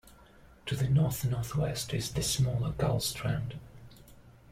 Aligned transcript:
To 0.65 0.75
the 0.75 0.89
north-northwest 0.89 1.93
is 1.93 2.11
the 2.13 2.23
smaller 2.23 2.71
Gullstrand. 2.71 3.51